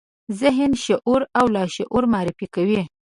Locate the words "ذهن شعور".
0.41-1.21